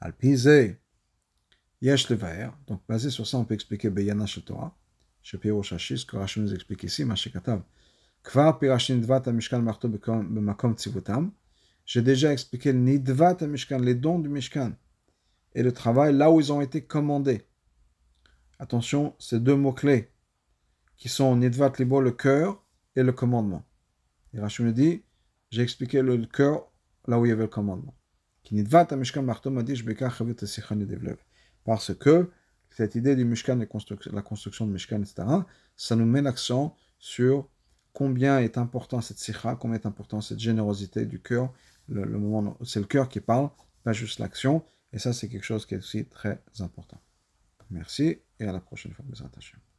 [0.01, 0.81] Alpizé,
[1.81, 2.51] Yesh Levaer.
[2.69, 4.77] Donc, basé sur ça, on peut expliquer Beyana Torah.
[5.63, 7.05] Shashis, que nous explique ici.
[11.85, 12.73] J'ai déjà expliqué
[13.47, 14.73] Mishkan, les dons du Mishkan,
[15.55, 17.43] et le travail là où ils ont été commandés.
[18.59, 20.11] Attention, ces deux mots-clés
[20.97, 21.37] qui sont
[22.01, 22.63] le cœur,
[22.97, 23.65] et le commandement.
[24.35, 25.03] Et nous dit,
[25.51, 26.71] j'ai expliqué le cœur
[27.07, 27.95] là où il y avait le commandement.
[31.65, 32.31] Parce que
[32.77, 33.59] cette idée du Mishkan,
[34.13, 35.25] la construction de Mishkan, etc.,
[35.77, 37.49] ça nous met l'accent sur
[37.93, 41.53] combien est important cette sikha, combien est important cette générosité du cœur.
[41.89, 43.51] Le, moment, c'est le cœur qui parle,
[43.83, 44.65] pas juste l'action.
[44.93, 47.01] Et ça, c'est quelque chose qui est aussi très important.
[47.71, 49.72] Merci et à la prochaine fois, mes.